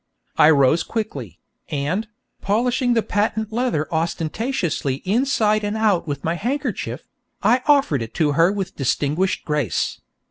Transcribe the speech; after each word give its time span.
I 0.35 0.49
rose 0.49 0.81
quickly, 0.81 1.37
and, 1.69 2.07
polishing 2.41 2.95
the 2.95 3.03
patent 3.03 3.53
leather 3.53 3.87
ostentatiously 3.93 4.95
inside 5.05 5.63
and 5.63 5.77
out 5.77 6.07
with 6.07 6.23
my 6.23 6.33
handkerchief, 6.33 7.03
I 7.43 7.61
offered 7.67 8.01
it 8.01 8.15
to 8.15 8.31
her 8.31 8.51
with 8.51 8.75
distinguished 8.75 9.45
grace. 9.45 10.01